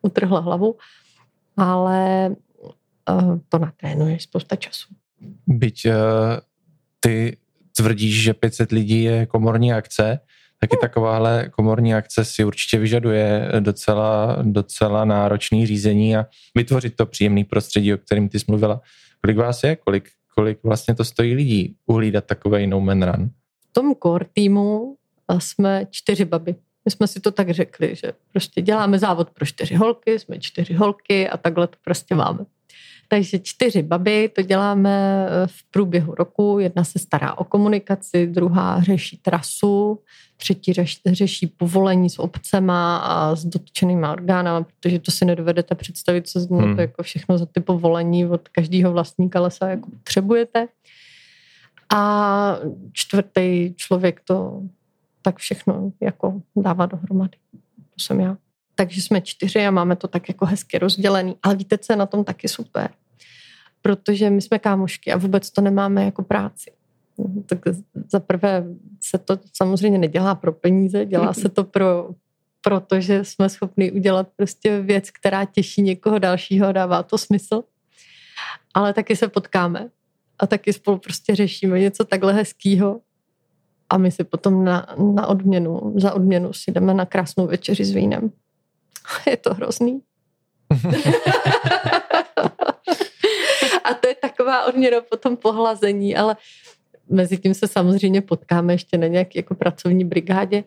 [0.01, 0.75] utrhla hlavu.
[1.57, 2.29] Ale
[3.49, 4.93] to natrénuješ spousta času.
[5.47, 5.93] Byť uh,
[6.99, 7.37] ty
[7.77, 10.19] tvrdíš, že 500 lidí je komorní akce,
[10.59, 17.43] taky takováhle komorní akce si určitě vyžaduje docela, docela náročný řízení a vytvořit to příjemný
[17.43, 18.81] prostředí, o kterém ty jsi mluvila.
[19.21, 19.75] Kolik vás je?
[19.75, 23.29] Kolik, kolik vlastně to stojí lidí uhlídat takový no man run?
[23.69, 24.97] V tom core týmu
[25.39, 26.55] jsme čtyři baby.
[26.85, 30.73] My jsme si to tak řekli, že prostě děláme závod pro čtyři holky, jsme čtyři
[30.73, 32.45] holky a takhle to prostě máme.
[33.07, 36.59] Takže čtyři baby, to děláme eh, v průběhu roku.
[36.59, 39.99] Jedna se stará o komunikaci, druhá řeší trasu,
[40.37, 40.73] třetí
[41.05, 46.75] řeší povolení s obcema a s dotčenýma orgánama, protože to si nedovedete představit, co hmm.
[46.75, 50.67] to jako všechno za ty povolení od každého vlastníka lesa jako potřebujete.
[51.95, 52.57] A
[52.93, 54.61] čtvrtý člověk to
[55.21, 57.37] tak všechno jako dává dohromady.
[57.73, 58.37] To jsem já.
[58.75, 61.35] Takže jsme čtyři a máme to tak jako hezky rozdělený.
[61.43, 62.89] Ale víte, co je na tom taky super?
[63.81, 66.71] Protože my jsme kámošky a vůbec to nemáme jako práci.
[67.45, 67.59] Tak
[68.11, 68.65] za prvé
[69.01, 72.09] se to samozřejmě nedělá pro peníze, dělá se to pro,
[72.61, 77.63] protože jsme schopni udělat prostě věc, která těší někoho dalšího, dává to smysl.
[78.73, 79.89] Ale taky se potkáme
[80.39, 83.01] a taky spolu prostě řešíme něco takhle hezkýho
[83.89, 87.91] a my si potom na, na odměnu, za odměnu si jdeme na krásnou večeři s
[87.91, 88.31] vínem.
[89.29, 90.01] Je to hrozný.
[93.83, 96.35] a to je taková odměna potom pohlazení, ale
[97.09, 100.63] mezi tím se samozřejmě potkáme ještě na nějaké jako pracovní brigádě.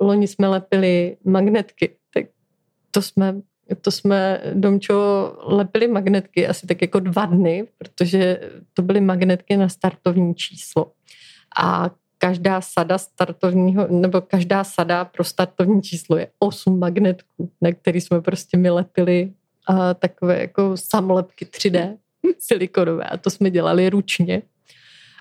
[0.00, 2.24] Loni jsme lepili magnetky, tak
[2.90, 3.34] to jsme,
[3.80, 9.68] to jsme, Domčo, lepili magnetky asi tak jako dva dny, protože to byly magnetky na
[9.68, 10.92] startovní číslo.
[11.58, 11.90] A
[12.24, 18.20] každá sada startovního, nebo každá sada pro startovní číslo je 8 magnetků, na který jsme
[18.20, 19.32] prostě my lepili
[19.68, 21.96] a takové jako samolepky 3D
[22.38, 24.42] silikonové a to jsme dělali ručně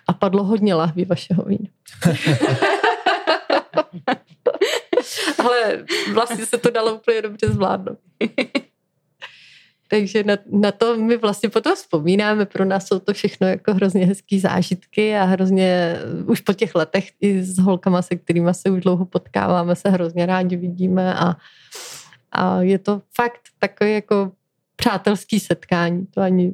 [0.07, 1.69] a padlo hodně lahví vašeho vína.
[5.39, 7.99] Ale vlastně se to dalo úplně dobře zvládnout.
[9.93, 12.45] Takže na, na to my vlastně potom vzpomínáme.
[12.45, 17.11] Pro nás jsou to všechno jako hrozně hezký zážitky a hrozně už po těch letech
[17.21, 21.35] i s holkama, se kterými se už dlouho potkáváme, se hrozně rádi vidíme a,
[22.31, 24.31] a je to fakt takový jako
[24.75, 26.05] přátelský setkání.
[26.05, 26.53] To ani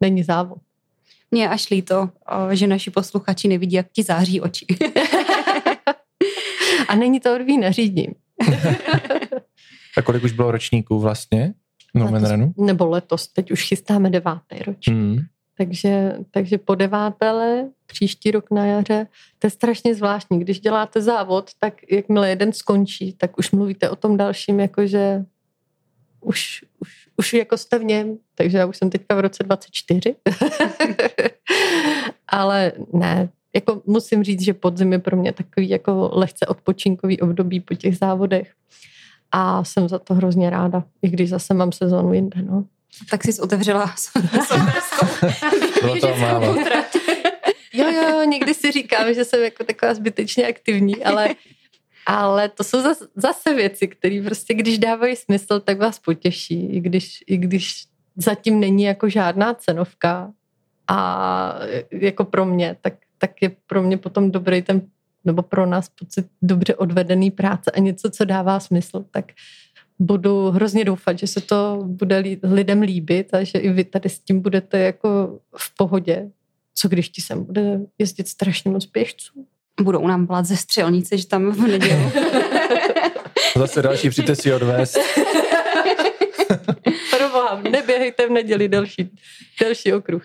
[0.00, 0.58] není závod.
[1.30, 2.10] Mně až líto,
[2.52, 4.66] že naši posluchači nevidí, jak ti září oči.
[6.88, 8.14] a není to od vína, řídím.
[9.96, 11.54] a kolik už bylo ročníků vlastně?
[11.94, 14.96] Letos, Nebo letos, teď už chystáme devátý ročník.
[14.96, 15.18] Mm.
[15.58, 19.06] Takže, takže po devátele, příští rok na jaře,
[19.38, 20.40] to je strašně zvláštní.
[20.40, 25.24] Když děláte závod, tak jakmile jeden skončí, tak už mluvíte o tom dalším, jakože
[26.20, 28.18] už, už, už jako jste v něm.
[28.34, 30.14] Takže já už jsem teďka v roce 24.
[32.28, 37.60] Ale ne, jako musím říct, že podzim je pro mě takový jako lehce odpočinkový období
[37.60, 38.52] po těch závodech.
[39.32, 42.64] A jsem za to hrozně ráda, i když zase mám sezonu jinde, no.
[43.10, 43.94] Tak jsi otevřela
[45.80, 46.56] Bylo to málo.
[47.72, 51.34] Jo, jo, někdy si říkám, že jsem jako taková zbytečně aktivní, ale,
[52.06, 56.80] ale to jsou zase, zase věci, které prostě, když dávají smysl, tak vás potěší, i
[56.80, 57.84] když, i když
[58.16, 60.32] zatím není jako žádná cenovka
[60.88, 61.54] a
[61.90, 64.82] jako pro mě, tak, tak je pro mě potom dobrý ten,
[65.28, 69.24] nebo pro nás pocit dobře odvedený práce a něco, co dává smysl, tak
[69.98, 74.18] budu hrozně doufat, že se to bude lidem líbit a že i vy tady s
[74.18, 76.30] tím budete jako v pohodě.
[76.74, 79.46] Co když ti sem bude jezdit strašně moc běžců?
[79.80, 82.12] Budou nám volat ze střelnice, že tam v neděli.
[83.56, 84.98] Zase další přijďte si odvést.
[87.18, 89.10] Proboha, neběhejte v neděli delší,
[89.60, 90.22] delší okruh.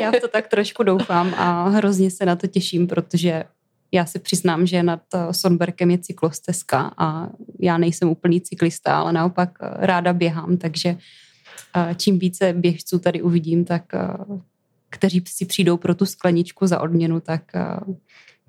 [0.00, 3.44] Já to tak trošku doufám a hrozně se na to těším, protože
[3.92, 7.28] já si přiznám, že nad eh, Sonberkem je cyklostezka a
[7.60, 10.96] já nejsem úplný cyklista, ale naopak eh, ráda běhám, takže
[11.76, 13.92] eh, čím více běžců tady uvidím, tak
[14.90, 17.52] kteří si přijdou pro tu skleničku za odměnu, tak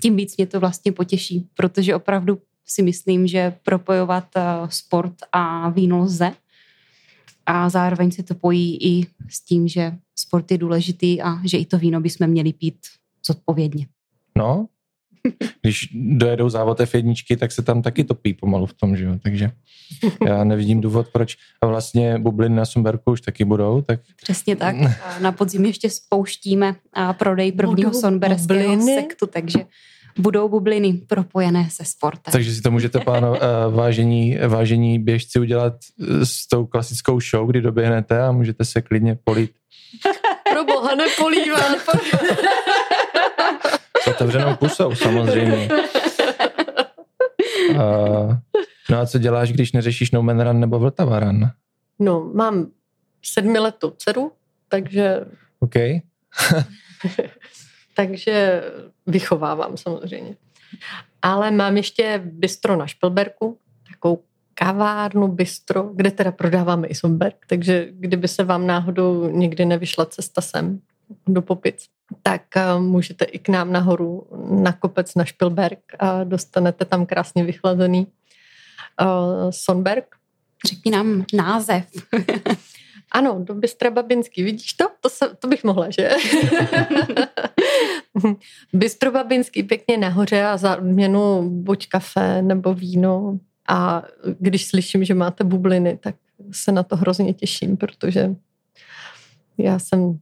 [0.02, 4.28] tím víc mě to vlastně potěší, protože opravdu si myslím, že propojovat
[4.70, 6.32] sport a víno lze
[7.46, 11.66] a zároveň se to pojí i s tím, že sport je důležitý a že i
[11.66, 12.78] to víno bychom měli pít
[13.26, 13.88] zodpovědně.
[14.38, 14.68] No,
[15.62, 19.16] když dojedou závod F1, tak se tam taky topí pomalu v tom, že jo?
[19.24, 19.52] Takže
[20.26, 21.38] já nevidím důvod, proč.
[21.62, 24.00] A vlastně bubliny na Sumberku už taky budou, tak...
[24.24, 24.76] Přesně tak.
[24.76, 29.60] A na podzim ještě spouštíme a prodej prvního sonberského sektu, takže
[30.18, 32.32] budou bubliny propojené se sportem.
[32.32, 33.38] Takže si to můžete, páno, uh,
[33.76, 39.18] vážení, vážení běžci, udělat eh, s tou klasickou show, kdy doběhnete a můžete se klidně
[39.24, 39.52] polít.
[40.52, 41.78] Pro boha, nepolívat.
[44.22, 45.70] Otevřenou pusou, samozřejmě.
[47.72, 48.36] Uh,
[48.90, 51.50] no a co děláš, když neřešíš No Man Run nebo Vltava Run?
[52.00, 52.68] No, mám
[53.26, 54.32] sedmiletou dceru,
[54.68, 55.26] takže...
[55.60, 55.74] OK.
[57.96, 58.64] takže
[59.08, 60.36] vychovávám samozřejmě.
[61.22, 63.58] Ale mám ještě bistro na Špilberku,
[63.92, 70.06] takovou kavárnu, bistro, kde teda prodáváme i Somberg, takže kdyby se vám náhodou někdy nevyšla
[70.06, 70.80] cesta sem
[71.28, 71.88] do Popic,
[72.24, 77.44] tak eh, můžete i k nám nahoru na kopec na Špilberg a dostanete tam krásně
[77.44, 78.08] vychlazený
[79.02, 80.16] uh, Sonberg.
[80.68, 81.86] Řekni nám název.
[83.12, 84.44] ano, do Bystra Babinský.
[84.44, 84.86] Vidíš to?
[85.02, 86.10] To, se, to bych mohla, že?
[88.74, 93.40] Bystro Babinský pěkně nahoře a za odměnu buď kafe nebo víno.
[93.70, 94.04] A
[94.40, 96.16] když slyším, že máte bubliny, tak
[96.52, 98.36] se na to hrozně těším, protože
[99.58, 100.20] já jsem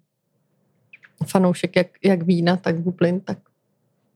[1.28, 3.38] fanoušek jak, jak vína, tak bublin, tak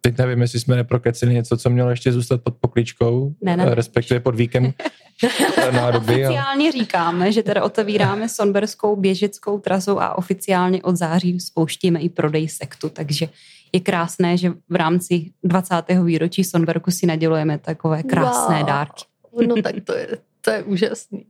[0.06, 3.76] Teď nevím, jestli jsme neprokecili něco, co mělo ještě zůstat pod pokličkou, ne, ne.
[3.76, 4.74] respektive pod víkem
[5.74, 6.14] nádoby.
[6.14, 6.72] Oficiálně a...
[6.72, 12.90] říkáme, že teda otevíráme sonberskou běžeckou trasu a oficiálně od září spouštíme i prodej sektu,
[12.90, 13.30] takže
[13.74, 15.76] je krásné, že v rámci 20.
[16.04, 18.68] výročí Sonberku si nadělujeme takové krásné wow.
[18.68, 19.04] dárky.
[19.48, 20.08] No tak to je,
[20.42, 21.26] to je úžasný.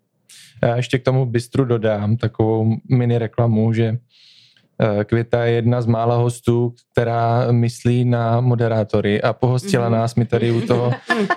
[0.63, 3.97] Já ještě k tomu bistru dodám takovou mini reklamu, že
[5.05, 9.91] Květa je jedna z mála hostů, která myslí na moderátory a pohostila mm-hmm.
[9.91, 10.15] nás.
[10.15, 10.91] My tady u toho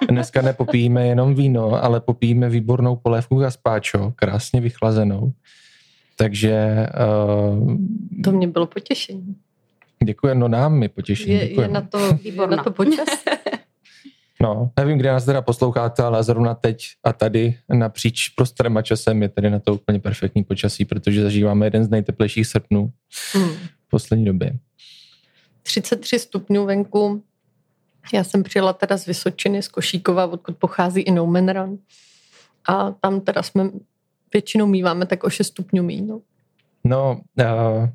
[0.09, 5.33] dneska nepopijíme jenom víno, ale popijeme výbornou polévku gazpacho, krásně vychlazenou.
[6.19, 6.87] Takže...
[7.59, 7.77] Uh,
[8.25, 9.37] to mě bylo potěšení.
[10.05, 11.35] Děkuji, no nám mi potěšení.
[11.35, 13.09] Je, je na to, je na to počas.
[14.43, 19.23] No, nevím, kde nás teda posloucháte, ale zrovna teď a tady napříč prostorem a časem
[19.23, 22.93] je tady na to úplně perfektní počasí, protože zažíváme jeden z nejteplejších srpnů
[23.33, 23.49] hmm.
[23.87, 24.59] v poslední době.
[25.63, 27.23] 33 stupňů venku.
[28.15, 31.79] Já jsem přijela teda z Vysočiny, z Košíkova, odkud pochází i No Run.
[32.69, 33.71] A tam teda jsme
[34.33, 36.07] většinou míváme tak o 6 stupňů míň.
[36.07, 36.21] No,
[36.85, 37.89] no uh,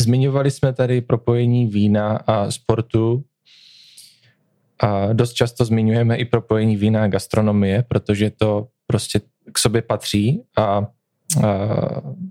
[0.00, 3.24] zmiňovali jsme tady propojení vína a sportu
[4.80, 9.20] a dost často zmiňujeme i propojení vína a gastronomie, protože to prostě
[9.52, 10.86] k sobě patří a, a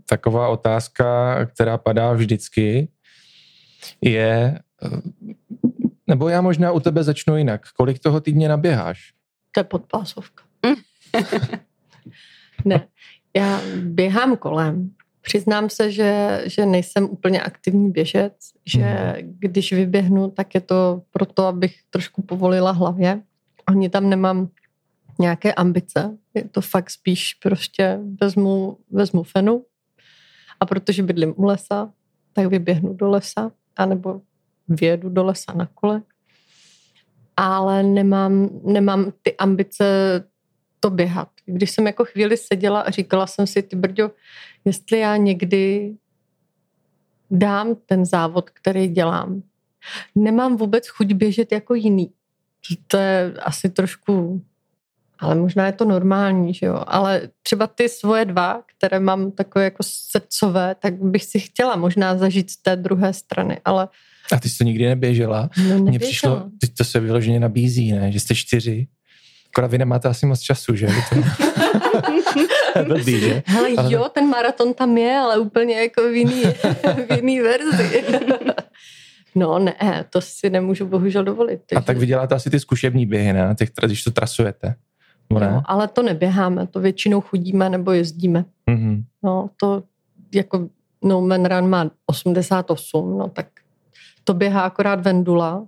[0.09, 2.87] taková otázka, která padá vždycky,
[4.01, 4.59] je,
[6.07, 7.61] nebo já možná u tebe začnu jinak.
[7.77, 9.13] Kolik toho týdně naběháš?
[9.51, 10.43] To je podpásovka.
[12.65, 12.87] ne,
[13.35, 14.89] já běhám kolem.
[15.27, 18.33] Přiznám se, že, že nejsem úplně aktivní běžec,
[18.65, 19.35] že hmm.
[19.39, 23.21] když vyběhnu, tak je to proto, abych trošku povolila hlavě.
[23.67, 24.49] Ani tam nemám
[25.19, 26.17] nějaké ambice.
[26.33, 29.65] Je to fakt spíš prostě vezmu, vezmu fenu
[30.59, 31.91] a protože bydlím u lesa,
[32.33, 34.21] tak vyběhnu do lesa anebo
[34.67, 36.01] vědu do lesa na kole.
[37.37, 39.85] ale nemám, nemám ty ambice
[40.87, 41.27] to běhat.
[41.45, 44.11] Když jsem jako chvíli seděla a říkala jsem si, ty brďo,
[44.65, 45.93] jestli já někdy
[47.31, 49.43] dám ten závod, který dělám,
[50.15, 52.11] nemám vůbec chuť běžet jako jiný.
[52.87, 54.41] To je asi trošku,
[55.19, 56.83] ale možná je to normální, že jo.
[56.87, 62.17] Ale třeba ty svoje dva, které mám takové jako srdcové, tak bych si chtěla možná
[62.17, 63.87] zažít z té druhé strany, ale
[64.31, 65.49] a ty jsi to nikdy neběžela?
[65.69, 68.11] No, Mně přišlo, ty to se vyloženě nabízí, ne?
[68.11, 68.87] Že jste čtyři.
[69.57, 70.87] Akorát vy nemáte asi moc času, že?
[71.09, 73.43] to blbý, že?
[73.45, 73.93] Hele, ale...
[73.93, 76.43] jo, ten maraton tam je, ale úplně jako v jiný,
[77.09, 78.03] v jiný verzi.
[79.35, 79.75] No ne,
[80.09, 81.61] to si nemůžu bohužel dovolit.
[81.69, 81.79] Takže...
[81.79, 83.55] A tak vy děláte asi ty zkušební běhy, ne?
[83.57, 84.75] Těch, když to trasujete.
[85.31, 85.61] No, ne?
[85.65, 88.45] ale to neběháme, to většinou chodíme nebo jezdíme.
[88.69, 89.03] Mm-hmm.
[89.23, 89.83] No, to
[90.35, 90.69] jako
[91.03, 93.47] No Man Run má 88, no tak
[94.23, 95.65] to běhá akorát Vendula.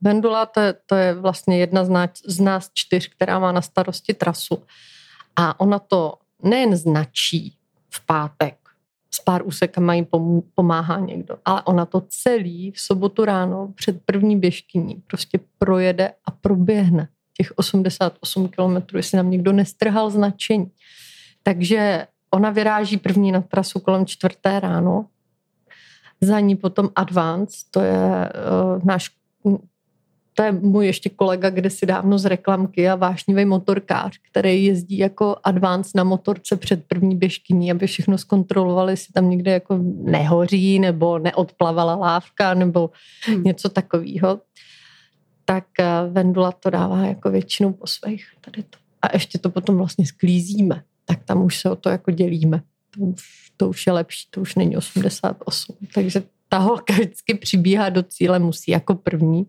[0.00, 3.62] Vendula to je, to je vlastně jedna z nás, z nás čtyř, která má na
[3.62, 4.62] starosti trasu.
[5.36, 7.56] A ona to nejen značí
[7.90, 8.56] v pátek,
[9.10, 10.06] s pár úsekama jim
[10.54, 16.30] pomáhá někdo, ale ona to celý v sobotu ráno před první běžkyní prostě projede a
[16.30, 20.70] proběhne těch 88 kilometrů, jestli nám někdo nestrhal značení.
[21.42, 25.06] Takže ona vyráží první na trasu kolem čtvrté ráno,
[26.20, 28.32] za ní potom Advance, to je
[28.74, 29.10] uh, náš
[30.38, 34.98] to je můj ještě kolega, kde si dávno z reklamky a vášnivý motorkář, který jezdí
[34.98, 40.78] jako advance na motorce před první běžkyní, aby všechno zkontrolovali, jestli tam někde jako nehoří
[40.78, 42.90] nebo neodplavala lávka nebo
[43.26, 43.44] hmm.
[43.44, 44.40] něco takového.
[45.44, 48.78] Tak eh, Vendula to dává jako většinou po svých tady to.
[49.02, 53.00] A ještě to potom vlastně sklízíme, tak tam už se o to jako dělíme to
[53.00, 55.76] už, to už je lepší, to už není 88.
[55.94, 59.46] Takže ta holka vždycky přibíhá do cíle, musí jako první.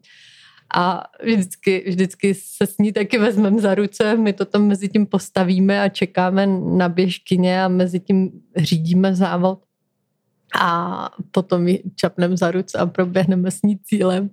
[0.75, 5.05] A vždycky, vždycky se s ní taky vezmeme za ruce, my to tam mezi tím
[5.05, 9.59] postavíme a čekáme na běžkyně a mezi tím řídíme závod.
[10.61, 14.29] A potom ji čapneme za ruce a proběhneme s ní cílem.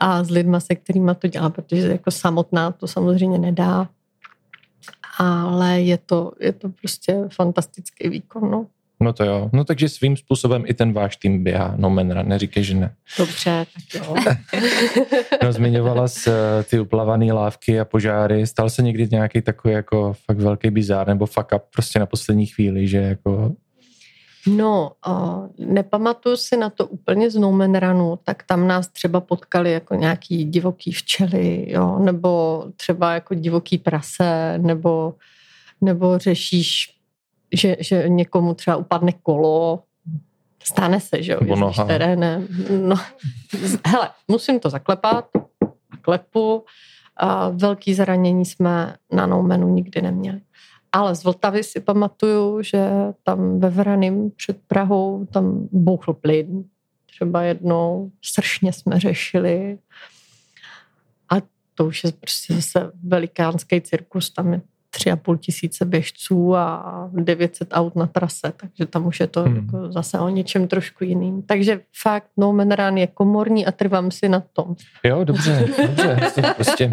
[0.00, 3.88] A s lidma, se kterými to dělá, protože jako samotná to samozřejmě nedá
[5.20, 8.50] ale je to, je to prostě fantastický výkon.
[8.50, 8.66] No.
[9.02, 9.50] No to jo.
[9.52, 11.74] No takže svým způsobem i ten váš tým běhá.
[11.76, 12.94] No menra, neříkej, že ne.
[13.18, 14.14] Dobře, tak jo.
[15.42, 18.46] no zmiňovala jsi eh, ty uplavané lávky a požáry.
[18.46, 22.46] Stal se někdy nějaký takový jako fakt velký bizár nebo fuck up prostě na poslední
[22.46, 23.52] chvíli, že jako
[24.46, 29.94] No, uh, nepamatuju si na to úplně z Noumenranu, tak tam nás třeba potkali jako
[29.94, 35.14] nějaký divoký včely, jo, nebo třeba jako divoký prase, nebo,
[35.80, 36.99] nebo řešíš,
[37.54, 39.82] že, že někomu třeba upadne kolo,
[40.62, 42.48] stane se, že jo, jezdíš terénem.
[42.86, 42.96] No,
[43.86, 45.28] hele, musím to zaklepat,
[46.00, 46.64] klepu,
[47.16, 50.40] a velký zranění jsme na Noumenu nikdy neměli.
[50.92, 52.90] Ale z Vltavy si pamatuju, že
[53.22, 56.64] tam ve Vranym před Prahou tam bouchl plyn.
[57.06, 59.78] Třeba jednou sršně jsme řešili.
[61.28, 61.34] A
[61.74, 64.30] to už je prostě zase velikánský cirkus.
[64.30, 69.20] Tam je tři a půl tisíce běžců a 900 aut na trase, takže tam už
[69.20, 69.56] je to hmm.
[69.56, 71.42] jako zase o něčem trošku jiným.
[71.42, 74.76] Takže fakt No Man Run je komorní a trvám si na tom.
[75.04, 76.30] Jo, dobře, dobře.
[76.54, 76.90] prostě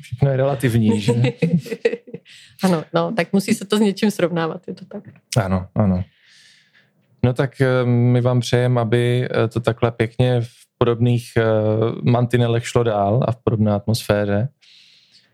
[0.00, 1.12] všechno je relativní, že?
[2.64, 5.04] ano, no, tak musí se to s něčím srovnávat, je to tak.
[5.36, 6.04] Ano, ano.
[7.24, 11.42] No tak eh, my vám přejeme, aby eh, to takhle pěkně v podobných eh,
[12.02, 14.48] mantinelech šlo dál a v podobné atmosféře,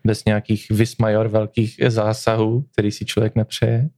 [0.05, 3.89] bez nějakých vysmajor velkých zásahů, který si člověk nepřeje.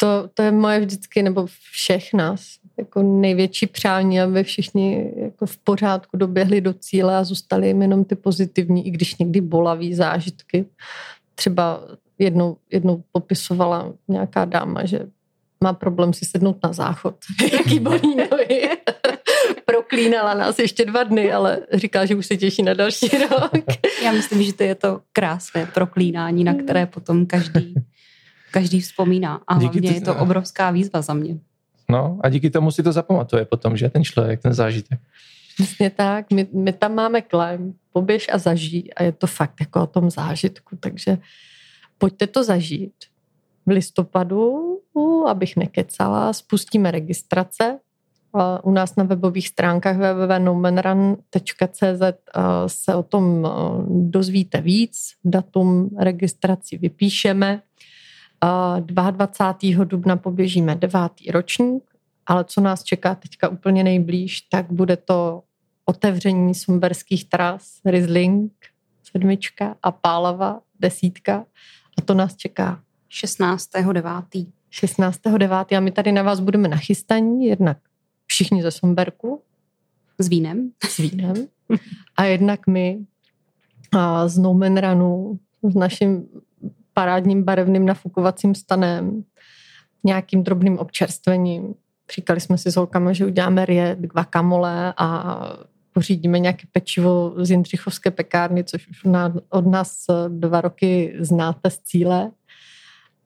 [0.00, 2.44] To, to je moje vždycky, nebo všech nás,
[2.78, 8.04] jako největší přání, aby všichni jako v pořádku doběhli do cíle a zůstali jim jenom
[8.04, 10.64] ty pozitivní, i když někdy bolaví zážitky.
[11.34, 11.80] Třeba
[12.18, 15.06] jednou, jednou popisovala nějaká dáma, že
[15.64, 17.16] má problém si sednout na záchod.
[17.52, 18.68] Jaký bolí nohy.
[19.92, 23.52] Proklínala nás ještě dva dny, ale říká, že už se těší na další rok.
[24.04, 27.74] Já myslím, že to je to krásné proklínání, na které potom každý,
[28.50, 29.40] každý vzpomíná.
[29.46, 31.38] A Díky hlavně je to obrovská výzva za mě.
[31.90, 35.00] No a díky tomu si to zapamatuje potom, že ten člověk, ten zážitek.
[35.54, 39.82] Přesně tak, my, my tam máme klem, poběž a zažij a je to fakt jako
[39.82, 41.18] o tom zážitku, takže
[41.98, 42.94] pojďte to zažít.
[43.66, 44.78] V listopadu,
[45.28, 47.78] abych nekecala, spustíme registrace.
[48.62, 52.02] U nás na webových stránkách www.nomenrun.cz
[52.66, 53.48] se o tom
[53.88, 55.12] dozvíte víc.
[55.24, 57.62] Datum registraci vypíšeme.
[58.80, 59.84] 22.
[59.84, 61.84] dubna poběžíme devátý ročník,
[62.26, 65.42] ale co nás čeká teďka úplně nejblíž, tak bude to
[65.84, 68.52] otevření sumberských tras, Riesling,
[69.02, 71.44] sedmička a Pálava, desítka.
[71.98, 74.46] A to nás čeká 16.9.
[74.72, 75.76] 16.9.
[75.76, 77.78] A my tady na vás budeme nachystaní, jednak
[78.32, 79.42] všichni ze Somberku.
[80.18, 80.70] S vínem.
[80.84, 81.34] S vínem.
[82.16, 82.98] A jednak my
[83.92, 86.28] a z Noumenranu, s naším
[86.94, 89.24] parádním barevným nafukovacím stanem,
[90.04, 91.74] nějakým drobným občerstvením.
[92.14, 95.38] Říkali jsme si s holkama, že uděláme riet, guacamole a
[95.92, 99.02] pořídíme nějaké pečivo z Jindřichovské pekárny, což už
[99.50, 102.30] od nás dva roky znáte z cíle.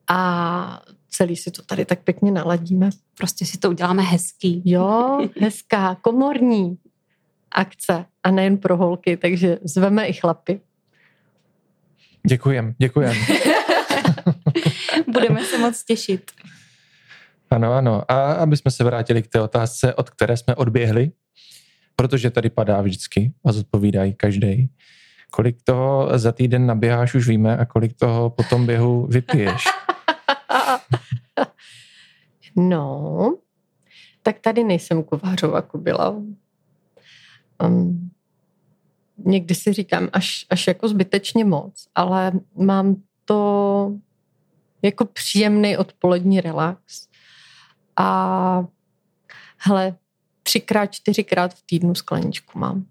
[0.09, 2.89] A celý si to tady tak pěkně naladíme.
[3.17, 4.61] Prostě si to uděláme hezký.
[4.65, 6.77] Jo, hezká, komorní
[7.51, 10.61] akce a nejen pro holky, takže zveme i chlapy.
[12.27, 13.15] Děkujem, děkujem.
[15.07, 16.31] Budeme se moc těšit.
[17.49, 18.11] Ano, ano.
[18.11, 21.11] A aby jsme se vrátili k té otázce, od které jsme odběhli,
[21.95, 24.69] protože tady padá vždycky a zodpovídají každý.
[25.31, 29.63] Kolik toho za týden naběháš, už víme, a kolik toho po tom běhu vypiješ?
[32.57, 33.37] no,
[34.23, 36.09] tak tady nejsem kovářová byla.
[37.63, 38.11] Um,
[39.17, 42.95] někdy si říkám až, až jako zbytečně moc, ale mám
[43.25, 43.91] to
[44.81, 47.07] jako příjemný odpolední relax.
[47.97, 48.65] A
[49.57, 49.95] hele,
[50.43, 52.85] třikrát, čtyřikrát v týdnu skleničku mám.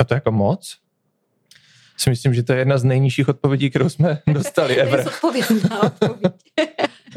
[0.00, 0.78] A to jako moc?
[1.96, 5.08] Si myslím, že to je jedna z nejnižších odpovědí, kterou jsme dostali ever.
[5.08, 5.46] odpověď.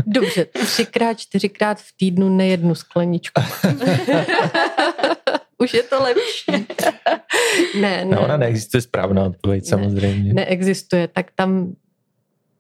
[0.06, 3.42] Dobře, třikrát, čtyřikrát v týdnu nejednu skleničku.
[5.58, 6.68] Už je to lepší.
[7.82, 8.06] ne, ne.
[8.06, 10.34] No, ona neexistuje správná odpověď, ne, samozřejmě.
[10.34, 11.76] Neexistuje, tak tam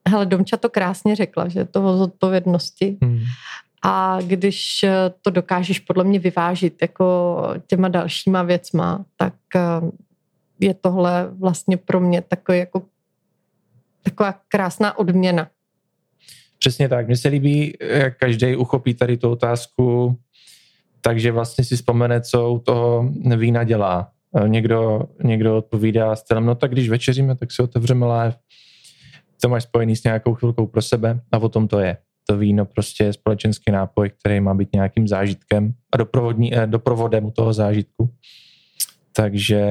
[0.09, 2.97] Hele, Domča to krásně řekla, že je to o zodpovědnosti.
[3.01, 3.19] Hmm.
[3.83, 4.85] A když
[5.21, 9.61] to dokážeš podle mě vyvážit jako těma dalšíma věcma, tak eh,
[10.59, 12.81] je tohle vlastně pro mě takový jako
[14.03, 15.47] taková krásná odměna.
[16.59, 17.07] Přesně tak.
[17.07, 20.17] Mně se líbí, jak každý uchopí tady tu otázku,
[21.01, 24.11] takže vlastně si vzpomene, co u toho vína dělá.
[24.37, 28.35] Eh, někdo, někdo odpovídá stylem, no tak když večeříme, tak si otevřeme live.
[29.41, 31.97] To máš spojený s nějakou chvilkou pro sebe a o tom to je.
[32.27, 37.25] To víno prostě je společenský nápoj, který má být nějakým zážitkem a doprovodní, eh, doprovodem
[37.25, 38.09] u toho zážitku.
[39.15, 39.65] Takže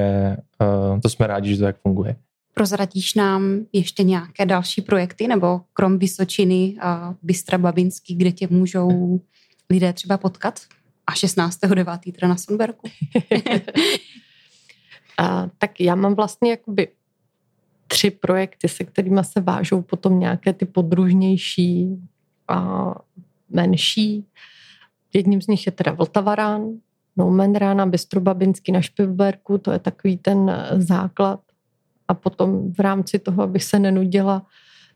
[0.61, 2.15] uh, to jsme rádi, že to tak funguje.
[2.59, 9.19] Prozradíš nám ještě nějaké další projekty, nebo krom Vysočiny a Bystra Babinský, kde tě můžou
[9.69, 10.59] lidé třeba potkat?
[11.07, 12.13] A 16.9.
[12.13, 12.89] teda na Sonberku.
[15.17, 16.87] a, tak já mám vlastně jakoby
[17.87, 21.97] tři projekty, se kterými se vážou potom nějaké ty podružnější
[22.47, 22.85] a
[23.49, 24.25] menší.
[25.13, 26.61] Jedním z nich je teda Vltavarán,
[27.17, 31.39] Noumenrána, Bystrobabinský na Špilberku, to je takový ten základ.
[32.09, 34.45] A potom v rámci toho, abych se nenudila,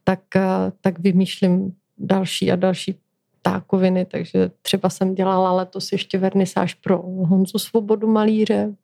[0.03, 2.99] tak, eh, tak vymýšlím další a další
[3.39, 8.75] ptákoviny, takže třeba jsem dělala letos ještě vernisáž pro Honzu Svobodu malíře.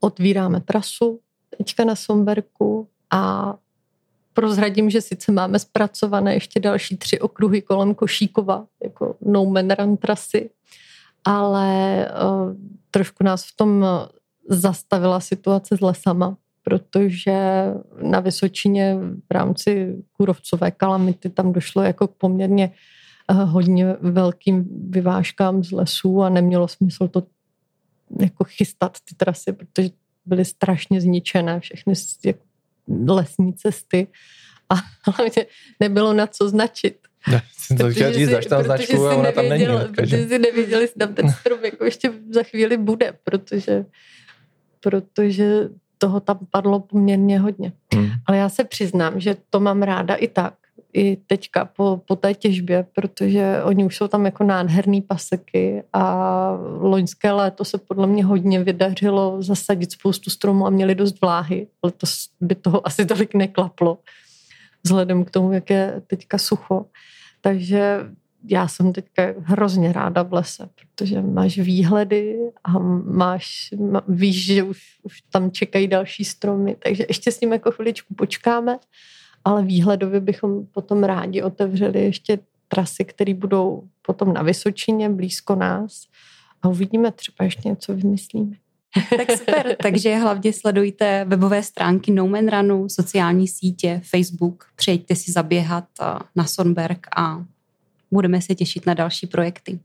[0.00, 1.20] Otvíráme trasu
[1.58, 3.54] teďka na Somberku a
[4.32, 9.96] prozradím, že sice máme zpracované ještě další tři okruhy kolem Košíkova, jako no man run
[9.96, 10.50] trasy,
[11.24, 12.54] ale uh,
[12.90, 13.84] trošku nás v tom
[14.48, 16.36] zastavila situace s lesama,
[16.70, 17.32] protože
[18.02, 18.96] na Vysočině
[19.30, 22.70] v rámci kůrovcové kalamity tam došlo jako k poměrně
[23.30, 27.22] uh, hodně velkým vyvážkám z lesů a nemělo smysl to
[28.20, 29.90] jako chystat ty trasy, protože
[30.26, 31.94] byly strašně zničené všechny
[33.08, 34.06] lesní cesty
[34.68, 34.74] a
[35.10, 35.46] hlavně
[35.80, 36.98] nebylo na co značit.
[37.30, 37.42] Ne,
[37.78, 39.66] to chtěl říct, zaš tam značku a ona tam není.
[39.96, 43.84] Protože si nevěděli, jestli tam ten strom jako ještě za chvíli bude, protože,
[44.80, 45.68] protože
[46.00, 47.72] toho tam padlo poměrně hodně.
[47.94, 48.08] Hmm.
[48.26, 50.54] Ale já se přiznám, že to mám ráda i tak,
[50.92, 56.50] i teďka po, po té těžbě, protože oni už jsou tam jako nádherný paseky a
[56.78, 61.66] loňské léto se podle mě hodně vydařilo zasadit spoustu stromů a měli dost vláhy.
[61.84, 63.98] Letos by toho asi tolik neklaplo
[64.82, 66.86] vzhledem k tomu, jak je teďka sucho.
[67.40, 68.00] Takže
[68.44, 73.74] já jsem teďka hrozně ráda v lese, protože máš výhledy a máš,
[74.08, 78.78] víš, že už, už tam čekají další stromy, takže ještě s ním jako chviličku počkáme
[79.44, 82.38] ale výhledově bychom potom rádi otevřeli ještě
[82.68, 86.02] trasy, které budou potom na Vysočině, blízko nás
[86.62, 88.56] a uvidíme, třeba ještě něco vymyslíme.
[89.16, 95.32] tak super, takže hlavně sledujte webové stránky No Man Runu, sociální sítě, Facebook, přejďte si
[95.32, 95.84] zaběhat
[96.36, 97.44] na Sonberg a
[98.10, 99.78] budeme se těšit na další projekty.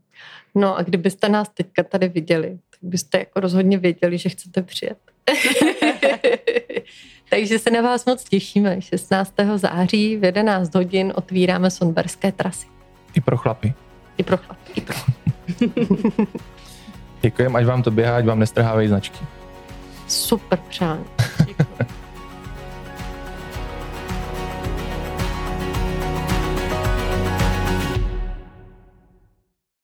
[0.54, 4.98] No a kdybyste nás teďka tady viděli, tak byste jako rozhodně věděli, že chcete přijet.
[7.30, 8.82] Takže se na vás moc těšíme.
[8.82, 9.34] 16.
[9.56, 12.66] září v 11 hodin otvíráme sonberské trasy.
[13.14, 13.74] I pro chlapy.
[14.18, 14.72] I pro chlapy.
[14.74, 14.96] I pro
[17.22, 19.18] Děkujem, ať vám to běhá, ať vám nestrhávají značky.
[20.08, 21.04] Super přání.